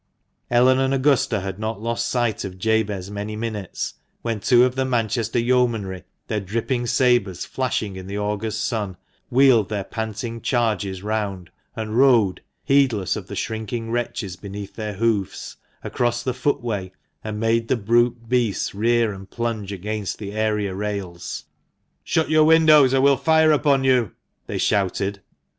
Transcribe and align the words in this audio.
Ellen 0.49 0.79
and 0.79 0.95
Augusta 0.95 1.41
had 1.41 1.59
not 1.59 1.79
lost 1.79 2.07
sight 2.07 2.43
of 2.43 2.57
Jabez 2.57 3.11
many 3.11 3.35
minutes 3.35 3.93
when 4.23 4.39
two 4.39 4.63
of 4.65 4.73
the 4.73 4.83
Manchester 4.83 5.37
Yeomanry, 5.37 6.05
their 6.27 6.39
dripping 6.39 6.87
sabres 6.87 7.45
flashing 7.45 7.97
in 7.97 8.07
the 8.07 8.17
August 8.17 8.63
sun, 8.63 8.97
wheeled 9.29 9.69
their 9.69 9.83
panting 9.83 10.41
charges 10.41 11.03
round, 11.03 11.51
and 11.75 11.95
rode 11.95 12.41
(heedless 12.63 13.15
of 13.15 13.27
the 13.27 13.35
shrinking 13.35 13.91
wretches 13.91 14.35
beneath 14.35 14.73
their 14.75 14.93
hoofs) 14.93 15.57
across 15.83 16.23
the 16.23 16.33
footway, 16.33 16.91
and 17.23 17.39
made 17.39 17.67
the 17.67 17.77
brute 17.77 18.27
beasts 18.27 18.73
rear 18.73 19.13
and 19.13 19.29
plunge 19.29 19.71
against 19.71 20.17
the 20.17 20.31
area 20.31 20.73
rails. 20.73 21.43
"Shut 22.03 22.27
your 22.27 22.45
windows, 22.45 22.91
or 22.95 23.01
we'll 23.01 23.17
fire 23.17 23.51
upon 23.51 23.83
you!" 23.83 24.13
they 24.47 24.57
shouted. 24.57 25.21